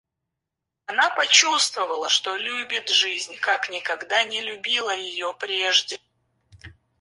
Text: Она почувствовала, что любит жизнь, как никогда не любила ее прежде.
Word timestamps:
Она 0.87 1.11
почувствовала, 1.11 2.09
что 2.09 2.35
любит 2.35 2.89
жизнь, 2.89 3.35
как 3.39 3.69
никогда 3.69 4.23
не 4.23 4.41
любила 4.41 4.95
ее 4.97 5.31
прежде. 5.39 5.99